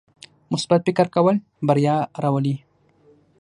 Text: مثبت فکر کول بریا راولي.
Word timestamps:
مثبت 0.53 0.81
فکر 0.87 1.07
کول 1.15 1.35
بریا 1.67 1.95
راولي. 2.23 2.55